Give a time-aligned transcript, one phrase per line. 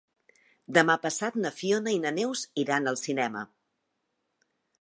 [0.77, 3.45] Demà passat na Fiona i na Neus iran al cinema.